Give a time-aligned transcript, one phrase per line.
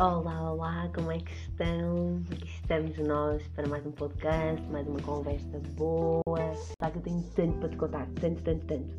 [0.00, 2.22] Olá, olá, como é que estão?
[2.32, 6.22] Aqui estamos nós para mais um podcast, mais uma conversa boa.
[6.80, 8.94] Sabe que eu tenho tanto para te contar, tanto, tanto, tanto.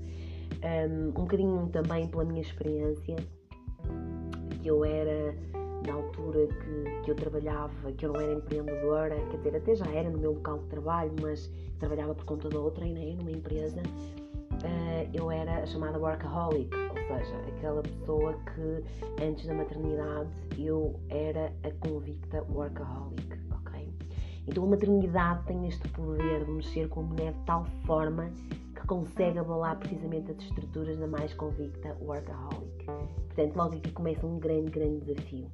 [0.64, 3.16] Um, um bocadinho também pela minha experiência,
[4.61, 5.36] que eu era
[5.88, 9.88] na altura que, que eu trabalhava, que eu não era empreendedora, quer dizer, até já
[9.88, 13.82] era no meu local de trabalho, mas trabalhava por conta da outra, né, numa empresa.
[14.64, 16.70] Uh, eu era a chamada workaholic,
[17.18, 23.93] seja, aquela pessoa que antes da maternidade eu era a convicta workaholic, ok?
[24.47, 28.32] Então a maternidade tem este poder de mexer com a mulher de tal forma
[28.75, 32.86] que consegue abalar precisamente as estruturas da mais convicta workaholic.
[32.86, 35.48] Portanto, logo aqui começa um grande, grande desafio.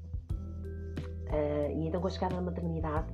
[1.28, 3.08] Uh, e então, com a chegada da maternidade,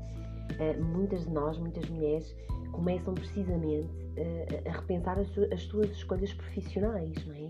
[0.79, 2.35] muitas de nós, muitas mulheres,
[2.71, 7.47] começam precisamente uh, a repensar as, as suas escolhas profissionais, não é?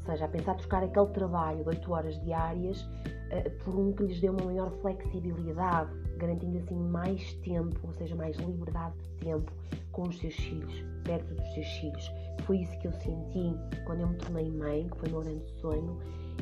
[0.00, 4.04] Ou seja, a pensar trocar aquele trabalho de 8 horas diárias uh, por um que
[4.04, 9.52] lhes dê uma maior flexibilidade, garantindo assim mais tempo, ou seja, mais liberdade de tempo
[9.92, 10.72] com os seus filhos,
[11.04, 12.10] perto dos seus filhos.
[12.46, 15.46] Foi isso que eu senti quando eu me tornei mãe, que foi o meu grande
[15.60, 15.98] sonho.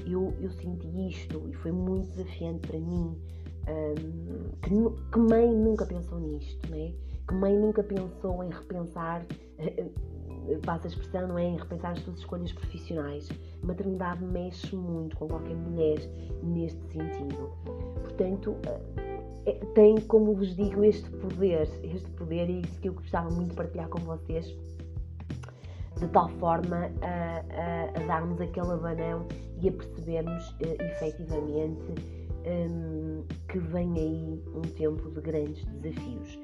[0.07, 3.15] Eu, eu senti isto e foi muito desafiante para mim.
[4.63, 4.71] Que,
[5.13, 6.93] que, mãe nunca pensou nisto, né?
[7.29, 9.25] Que mãe nunca pensou em repensar
[10.65, 11.45] passa a expressão, não é?
[11.45, 13.29] Em repensar as suas escolhas profissionais.
[13.63, 15.99] A maternidade mexe muito com qualquer mulher
[16.43, 17.51] neste sentido.
[18.03, 18.57] Portanto,
[19.47, 23.51] eh, tem, como vos digo, este poder, este poder, e isso que eu gostava muito
[23.51, 24.47] de partilhar com vocês,
[25.99, 29.27] de tal forma a, a, a darmos aquele abanão
[29.61, 36.39] e a percebermos uh, efetivamente um, que vem aí um tempo de grandes desafios.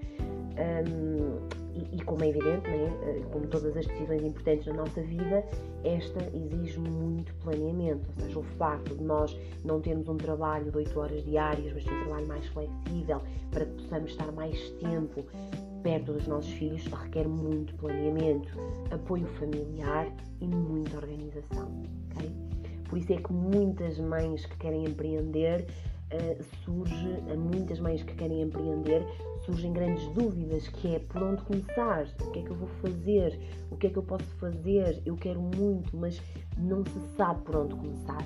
[0.59, 5.03] Um, e, e, como é evidente, né, eh, como todas as decisões importantes na nossa
[5.03, 5.45] vida,
[5.85, 8.09] esta exige muito planeamento.
[8.09, 11.85] Ou seja, o facto de nós não termos um trabalho de 8 horas diárias, mas
[11.85, 13.21] ter um trabalho mais flexível
[13.51, 15.23] para que possamos estar mais tempo
[15.83, 18.49] perto dos nossos filhos requer muito planeamento,
[18.91, 21.71] apoio familiar e muita organização.
[22.11, 22.56] Okay?
[22.89, 25.67] Por isso é que muitas mães que querem empreender
[26.13, 29.05] uh, surge, a muitas mães que querem empreender,
[29.45, 33.39] surgem grandes dúvidas, que é por onde começar, o que é que eu vou fazer,
[33.71, 36.21] o que é que eu posso fazer, eu quero muito, mas
[36.59, 38.25] não se sabe por onde começar.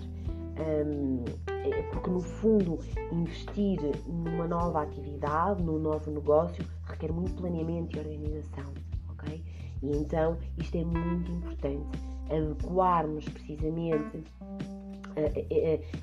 [0.61, 2.79] Um, é porque no fundo
[3.11, 8.75] investir numa nova atividade, num novo negócio, requer muito planeamento e organização,
[9.09, 9.43] ok?
[9.83, 11.99] E então isto é muito importante,
[12.31, 14.23] adequarmos precisamente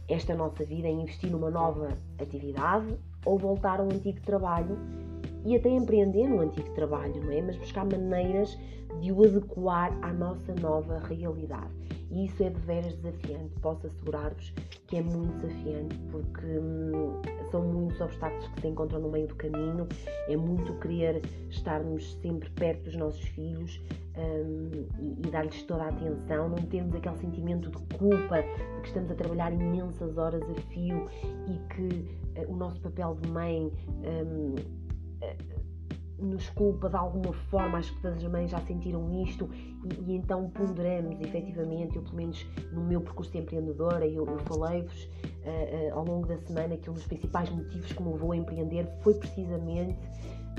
[0.07, 1.89] esta nossa vida em investir numa nova
[2.19, 4.77] atividade ou voltar ao antigo trabalho
[5.45, 7.41] e até empreender no antigo trabalho, não é?
[7.41, 8.57] Mas buscar maneiras
[8.99, 11.71] de o adequar à nossa nova realidade.
[12.09, 14.53] E isso é de veras desafiante, posso assegurar-vos
[14.87, 19.35] que é muito desafiante, porque hum, são muitos obstáculos que se encontram no meio do
[19.35, 19.87] caminho,
[20.29, 23.81] é muito querer estarmos sempre perto dos nossos filhos
[24.17, 28.87] hum, e, e dar-lhes toda a atenção, não termos aquele sentimento de culpa de que
[28.87, 31.09] estamos a trabalhar imensas horas a fio
[31.47, 33.71] e que uh, o nosso papel de mãe.
[33.87, 34.55] Hum,
[36.19, 39.49] nos culpa de alguma forma, acho que todas as mães já sentiram isto
[39.83, 45.03] e, e então ponderamos efetivamente, eu pelo menos no meu percurso empreendedora, eu, eu falei-vos
[45.03, 45.07] uh,
[45.93, 48.87] uh, ao longo da semana que um dos principais motivos que me levou a empreender
[49.01, 49.97] foi precisamente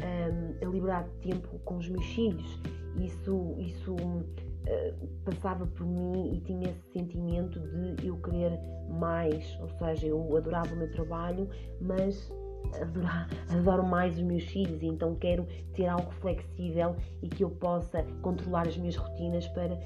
[0.03, 2.61] um, a liberdade de tempo com os meus filhos.
[2.97, 7.61] Isso, isso uh, passava por mim e tinha esse sentimento
[7.97, 8.59] de eu querer
[8.89, 11.49] mais, ou seja, eu adorava o meu trabalho,
[11.81, 12.33] mas
[12.81, 17.51] adorar, adoro mais os meus filhos e então quero ter algo flexível e que eu
[17.51, 19.77] possa controlar as minhas rotinas para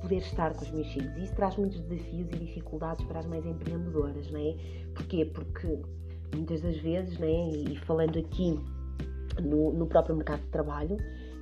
[0.00, 1.16] poder estar com os meus filhos.
[1.16, 4.54] E isso traz muitos desafios e dificuldades para as mães empreendedoras, não é?
[4.94, 5.24] Porquê?
[5.24, 5.78] Porque
[6.34, 7.50] muitas das vezes, não é?
[7.50, 8.60] e falando aqui
[9.42, 10.96] no, no próprio mercado de trabalho,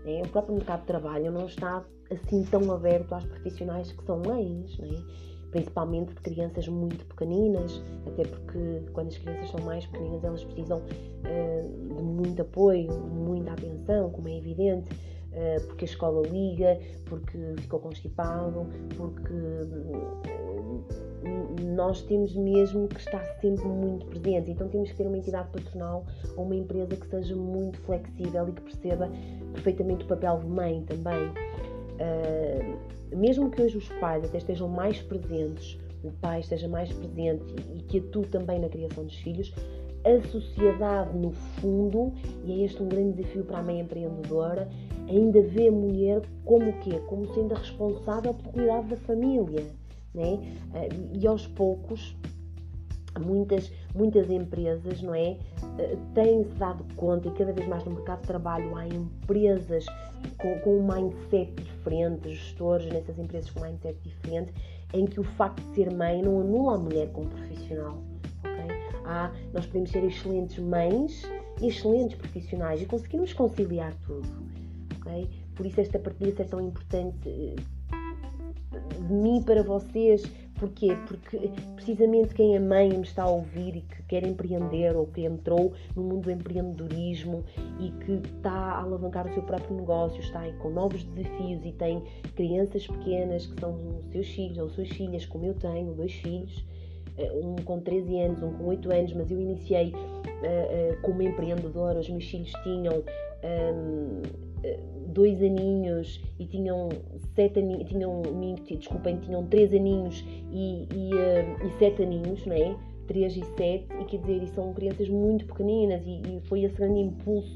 [0.05, 0.23] é?
[0.23, 4.79] o próprio mercado de trabalho não está assim tão aberto às profissionais que são mães,
[4.79, 5.34] não é?
[5.55, 10.79] Principalmente de crianças muito pequeninas, até porque quando as crianças são mais pequeninas elas precisam
[10.79, 17.39] uh, de muito apoio, muita atenção, como é evidente, uh, porque a escola liga, porque
[17.59, 18.67] ficou constipado,
[18.97, 20.85] porque uh,
[21.77, 26.05] nós temos mesmo que estar sempre muito presentes, então temos que ter uma entidade patronal
[26.37, 29.09] ou uma empresa que seja muito flexível e que perceba
[29.53, 31.33] perfeitamente o papel de mãe também.
[31.95, 37.55] Uh, mesmo que hoje os pais até estejam mais presentes, o pai esteja mais presente
[37.75, 39.53] e que atue também na criação dos filhos,
[40.05, 42.13] a sociedade, no fundo,
[42.45, 44.69] e é este um grande desafio para a mãe empreendedora,
[45.09, 47.01] ainda vê a mulher como o quê?
[47.07, 49.65] Como sendo a responsável pelo cuidado da família.
[50.15, 50.39] Né?
[51.19, 52.15] E aos poucos
[53.21, 55.37] muitas, muitas empresas, não é?
[55.79, 59.87] Eh, têm-se dado conta e cada vez mais no mercado de trabalho há empresas
[60.39, 64.53] com, com um mindset diferente, gestores nessas empresas com um mindset diferente,
[64.93, 68.03] em que o facto de ser mãe não anula a mulher como profissional.
[68.41, 69.01] Okay?
[69.05, 71.23] Há, nós podemos ser excelentes mães
[71.61, 74.29] e excelentes profissionais e conseguimos conciliar tudo.
[75.01, 75.29] Okay?
[75.55, 77.55] Por isso esta partilha é tão importante eh,
[79.07, 80.23] de mim para vocês
[80.65, 80.97] Porquê?
[81.07, 85.23] Porque precisamente quem é mãe me está a ouvir e que quer empreender ou que
[85.23, 87.45] entrou no mundo do empreendedorismo
[87.79, 91.73] e que está a alavancar o seu próprio negócio, está aí com novos desafios e
[91.73, 92.03] tem
[92.35, 96.65] crianças pequenas que são os seus filhos ou suas filhas, como eu tenho, dois filhos,
[97.19, 101.21] eh, um com 13 anos, um com 8 anos, mas eu iniciei uh, uh, como
[101.21, 103.05] empreendedora, os meus filhos tinham.
[103.45, 104.54] Um,
[105.09, 106.89] dois aninhos e tinham
[107.35, 108.23] sete aninhos, tinham,
[108.65, 112.77] desculpem, tinham três aninhos e, e, uh, e sete aninhos, não é?
[113.07, 116.75] Três e sete, e quer dizer, e são crianças muito pequeninas e, e foi esse
[116.75, 117.55] grande impulso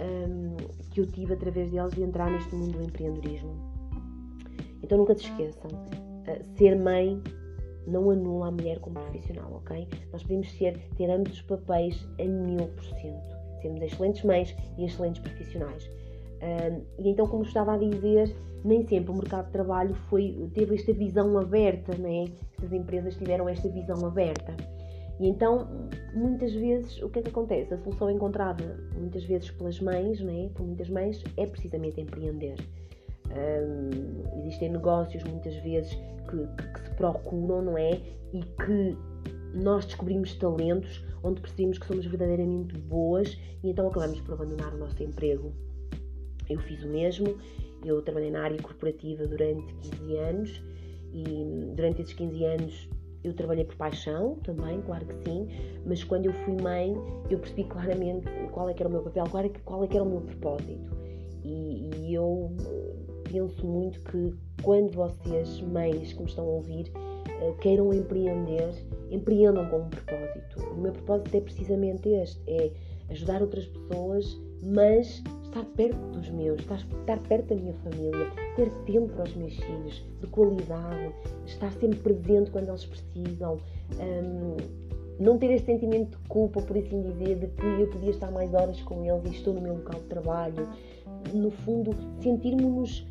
[0.00, 0.56] um,
[0.90, 3.54] que eu tive através deles de entrar neste mundo do empreendedorismo.
[4.82, 7.20] Então nunca se esqueçam, uh, ser mãe
[7.86, 9.88] não anula a mulher como profissional, ok?
[10.12, 13.42] Nós podemos ser, ter ambos os papéis a mil por cento.
[13.60, 15.88] Sermos excelentes mães e excelentes profissionais.
[16.98, 18.34] E então, como estava a dizer,
[18.64, 22.26] nem sempre o mercado de trabalho foi, teve esta visão aberta, né?
[22.52, 24.54] estas empresas tiveram esta visão aberta.
[25.20, 25.68] E então,
[26.14, 27.72] muitas vezes, o que é que acontece?
[27.74, 30.50] A solução encontrada muitas vezes pelas mães, né?
[30.54, 32.56] por muitas mães, é precisamente empreender.
[33.30, 35.94] Um, existem negócios muitas vezes
[36.28, 38.00] que, que, que se procuram, não é?
[38.32, 38.96] E que
[39.54, 44.78] nós descobrimos talentos onde percebemos que somos verdadeiramente boas e então acabamos por abandonar o
[44.78, 45.52] nosso emprego
[46.48, 47.36] eu fiz o mesmo,
[47.84, 50.62] eu trabalhei na área corporativa durante 15 anos
[51.12, 52.88] e durante esses 15 anos
[53.24, 55.48] eu trabalhei por paixão também, claro que sim,
[55.86, 56.94] mas quando eu fui mãe
[57.30, 59.86] eu percebi claramente qual é que era o meu papel, qual é que, qual é
[59.86, 61.02] que era o meu propósito.
[61.44, 62.52] E, e eu
[63.30, 66.90] penso muito que quando vocês, mães que me estão a ouvir,
[67.40, 68.72] eh, queiram empreender,
[69.10, 70.60] empreendam com um propósito.
[70.72, 72.70] O meu propósito é precisamente este, é
[73.10, 75.22] ajudar outras pessoas, mas
[75.52, 79.54] estar perto dos meus, estar, estar perto da minha família, ter tempo para os meus
[79.56, 81.14] filhos, de qualidade,
[81.46, 83.58] estar sempre presente quando eles precisam,
[84.00, 84.56] um,
[85.20, 88.52] não ter esse sentimento de culpa, por assim dizer, de que eu podia estar mais
[88.54, 90.68] horas com eles e estou no meu local de trabalho.
[91.34, 93.06] No fundo, sentirmos-nos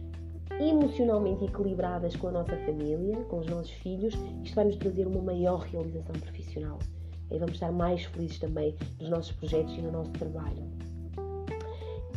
[0.59, 5.21] emocionalmente equilibradas com a nossa família, com os nossos filhos, isto vai nos trazer uma
[5.21, 6.79] maior realização profissional.
[7.31, 10.90] E vamos estar mais felizes também nos nossos projetos e no nosso trabalho.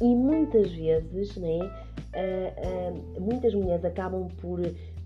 [0.01, 4.61] E muitas vezes, né, uh, uh, muitas mulheres acabam por,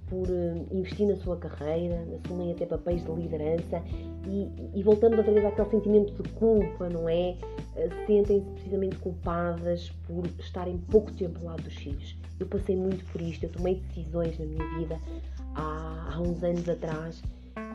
[0.06, 3.82] por uh, investir na sua carreira, assumem até papéis de liderança
[4.26, 7.36] e, e voltando outra vez àquele sentimento de culpa, não é?
[8.06, 12.16] Sentem-se precisamente culpadas por estarem pouco tempo ao lado dos filhos.
[12.40, 14.98] Eu passei muito por isto, eu tomei decisões na minha vida
[15.54, 17.22] há, há uns anos atrás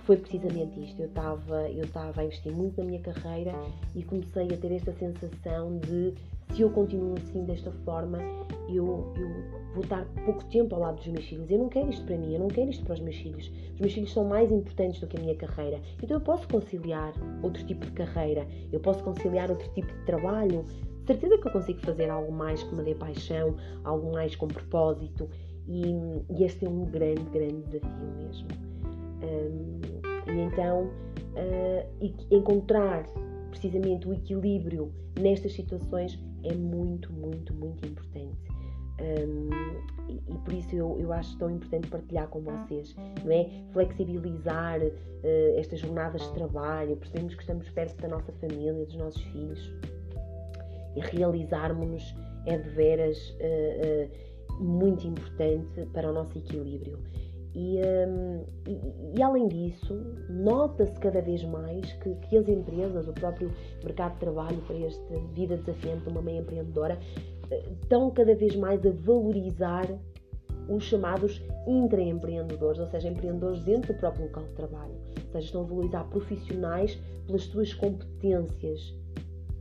[0.05, 1.01] foi precisamente isto.
[1.01, 3.53] Eu estava eu estava a investir muito na minha carreira
[3.95, 6.13] e comecei a ter esta sensação de
[6.53, 8.19] se eu continuo assim desta forma,
[8.69, 9.29] eu, eu
[9.73, 11.49] vou estar pouco tempo ao lado dos meus filhos.
[11.49, 13.51] Eu não quero isto para mim, eu não quero isto para os meus filhos.
[13.73, 15.81] Os meus filhos são mais importantes do que a minha carreira.
[16.01, 20.65] Então eu posso conciliar outro tipo de carreira, eu posso conciliar outro tipo de trabalho.
[21.07, 25.27] Certeza que eu consigo fazer algo mais que me dê paixão, algo mais com propósito.
[25.67, 25.91] E,
[26.29, 28.47] e este é um grande, grande desafio mesmo.
[29.23, 29.81] Um,
[30.31, 33.07] e então, uh, encontrar
[33.49, 38.37] precisamente o equilíbrio nestas situações é muito, muito, muito importante.
[38.99, 39.49] Um,
[40.07, 43.49] e, e, por isso eu, eu acho tão importante partilhar com vocês, não é?
[43.71, 49.21] Flexibilizar uh, estas jornadas de trabalho, percebemos que estamos perto da nossa família, dos nossos
[49.23, 49.73] filhos
[50.95, 56.99] e realizarmos-nos é de veras uh, uh, muito importante para o nosso equilíbrio.
[57.55, 59.93] E, um, e, e, além disso,
[60.27, 63.51] nota-se cada vez mais que, que, as empresas, o próprio
[63.83, 66.97] mercado de trabalho para esta vida desafiante de uma mãe empreendedora,
[67.51, 69.87] eh, estão cada vez mais a valorizar
[70.67, 74.93] os chamados intraempreendedores, ou seja, empreendedores dentro do próprio local de trabalho.
[75.17, 78.95] Ou seja, estão a valorizar profissionais pelas suas competências,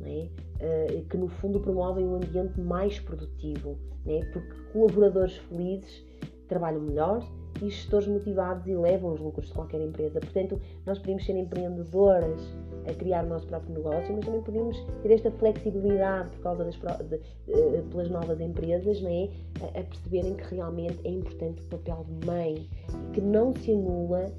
[0.04, 0.28] é?
[0.62, 4.24] uh, que no fundo promovem um ambiente mais produtivo, é?
[4.32, 6.04] porque colaboradores felizes
[6.48, 7.22] trabalham melhor
[7.60, 10.20] e gestores motivados elevam os lucros de qualquer empresa.
[10.20, 12.40] Portanto, nós podemos ser empreendedoras
[12.88, 16.74] a criar o nosso próprio negócio, mas também podemos ter esta flexibilidade por causa das
[16.74, 19.28] de, eh, pelas novas empresas, não é?
[19.60, 22.68] a, a perceberem que realmente é importante o papel de mãe,
[23.12, 24.32] que não se anula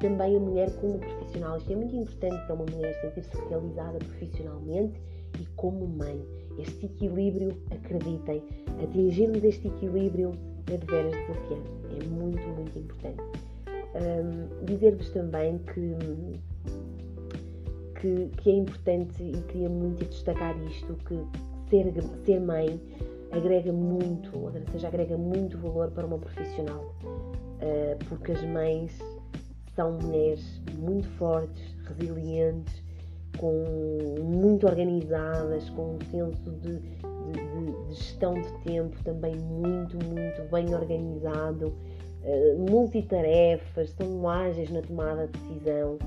[0.00, 1.58] também a mulher como profissional.
[1.58, 5.00] Isto é muito importante para uma mulher sentir-se realizada profissionalmente
[5.40, 6.24] e como mãe.
[6.58, 8.42] Este equilíbrio, acreditem,
[8.82, 10.32] atingirmos este equilíbrio
[10.72, 11.70] é de veras desafiante.
[12.00, 13.22] É muito, muito importante.
[13.94, 15.96] Um, Dizer-vos também que,
[18.00, 21.18] que, que, é importante e queria muito destacar isto, que
[21.70, 21.92] ser,
[22.24, 22.80] ser mãe
[23.30, 26.94] agrega muito, ou seja, agrega muito valor para uma profissional.
[27.02, 28.98] Uh, porque as mães
[29.74, 32.82] são mulheres muito fortes, resilientes,
[33.38, 33.64] com,
[34.22, 40.74] muito organizadas, com um senso de, de, de gestão de tempo também muito, muito bem
[40.74, 41.68] organizado,
[42.22, 45.98] uh, multitarefas, são ágeis na tomada de decisão.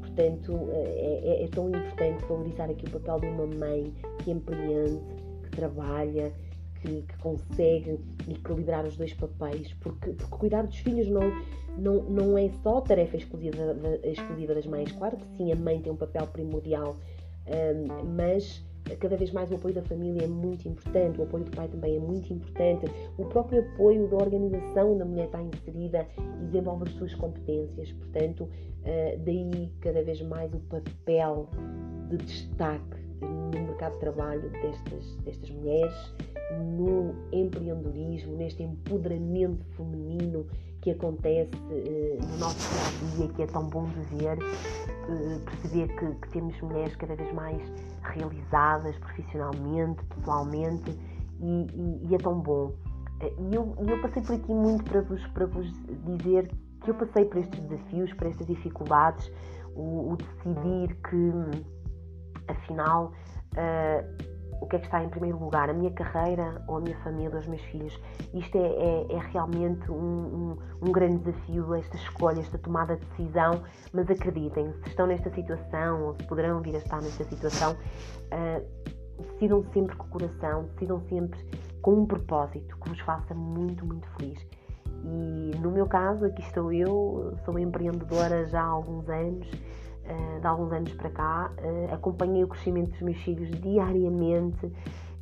[0.00, 5.00] Portanto, uh, é, é, tão importante valorizar aqui o papel de uma mãe que empreende,
[5.44, 6.32] que trabalha,
[6.80, 7.98] que, que consegue
[8.28, 11.30] equilibrar os dois papéis, porque, porque cuidar dos filhos não,
[11.78, 13.56] não, não é só tarefa exclusiva,
[14.04, 14.90] exclusiva das mães.
[14.92, 16.96] Claro que sim, a mãe tem um papel primordial,
[17.46, 18.64] um, mas
[19.00, 21.96] cada vez mais o apoio da família é muito importante, o apoio do pai também
[21.96, 22.86] é muito importante,
[23.18, 28.44] o próprio apoio da organização da mulher está inserida e desenvolve as suas competências, portanto,
[28.44, 31.48] uh, daí cada vez mais o papel
[32.08, 36.14] de destaque no mercado de trabalho destas, destas mulheres,
[36.74, 40.46] no empreendedorismo, neste empoderamento feminino
[40.86, 45.40] que acontece uh, no nosso dia a dia, que é tão bom de ver, uh,
[45.40, 47.60] perceber que, que, temos mulheres cada vez mais
[48.04, 50.96] realizadas profissionalmente, pessoalmente,
[51.40, 52.72] e, e, e é tão bom.
[53.20, 55.66] Eh, e eu, eu, passei por aqui muito para vos, para vos
[56.04, 56.52] dizer
[56.84, 59.32] que eu passei por estes desafios, por estas dificuldades,
[59.74, 61.32] o, o decidir que,
[62.46, 63.12] afinal,
[63.54, 64.25] uh,
[64.60, 67.38] o que é que está em primeiro lugar, a minha carreira ou a minha família,
[67.38, 67.98] os meus filhos.
[68.32, 73.04] Isto é, é, é realmente um, um, um, grande desafio, esta escolha, esta tomada de
[73.06, 77.72] decisão, mas acreditem, se estão nesta situação ou se poderão vir a estar nesta situação,
[77.72, 78.66] uh,
[79.32, 81.38] decidam sempre com o coração, decidam sempre
[81.82, 84.38] com um propósito que vos faça muito, muito feliz.
[85.04, 89.48] E no meu caso, aqui estou eu, sou empreendedora já há alguns anos,
[90.08, 94.72] uh, de alguns anos para cá, uh, acompanhei o crescimento dos meus filhos diariamente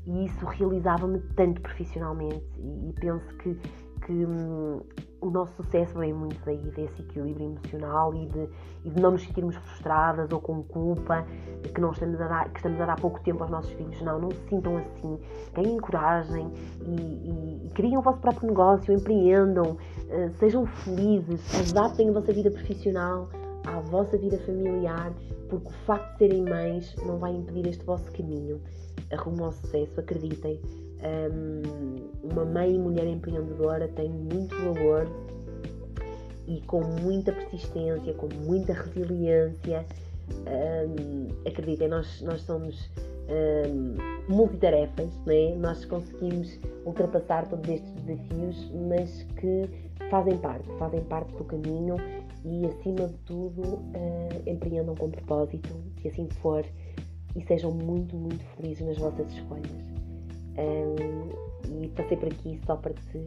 [0.06, 2.44] e isso realizava-me tanto profissionalmente.
[2.58, 3.58] E, penso que,
[4.04, 4.82] que um,
[5.20, 8.48] o nosso sucesso vem muito daí, desse equilíbrio emocional e de,
[8.84, 11.24] e de não nos sentirmos frustradas ou com culpa,
[11.62, 14.00] que, não estamos a dar, que estamos a dar pouco tempo aos nossos filhos.
[14.02, 15.18] Não, não se sintam assim.
[15.54, 22.10] Ganhem coragem e, e, e criem o vosso próprio negócio, empreendam, uh, sejam felizes, adaptem
[22.10, 23.28] a vossa vida profissional
[23.64, 25.12] à vossa vida familiar,
[25.48, 28.60] porque o facto de serem mães não vai impedir este vosso caminho
[29.16, 30.60] rumo ao sucesso, acreditem.
[31.04, 35.06] Um, uma mãe e mulher empreendedora tem muito valor
[36.46, 39.84] e com muita persistência, com muita resiliência.
[40.30, 42.90] Um, acreditem, nós, nós somos
[43.28, 45.54] um, multitarefas, né?
[45.56, 49.68] nós conseguimos ultrapassar todos estes desafios, mas que
[50.10, 51.96] fazem parte, fazem parte do caminho
[52.44, 55.68] e, acima de tudo, uh, empreendam com propósito,
[56.00, 56.64] se assim for,
[57.34, 59.70] e sejam muito, muito felizes nas vossas escolhas.
[60.56, 63.24] Um, e passei por aqui só para te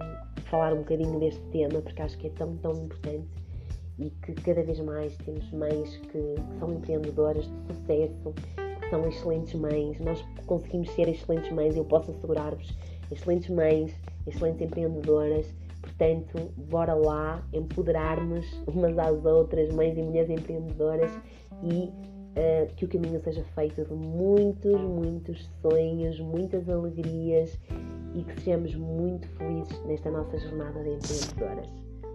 [0.50, 3.28] falar um bocadinho deste tema, porque acho que é tão, tão importante
[4.00, 8.34] e que cada vez mais temos mães que, que são empreendedoras de sucesso,
[8.82, 10.00] que são excelentes mães.
[10.00, 12.78] Nós conseguimos ser excelentes mães, eu posso assegurar-vos,
[13.12, 13.94] excelentes mães,
[14.28, 15.48] excelentes empreendedoras
[15.98, 21.12] Portanto, bora lá empoderarmos umas às outras, mães e mulheres empreendedoras,
[21.64, 21.92] e
[22.38, 27.60] uh, que o caminho seja feito de muitos, muitos sonhos, muitas alegrias
[28.14, 31.68] e que sejamos muito felizes nesta nossa jornada de empreendedoras.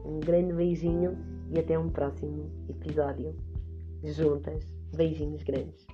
[0.05, 1.19] Um grande beijinho
[1.51, 3.35] e até um próximo episódio.
[4.05, 5.87] Juntas, beijinhos grandes.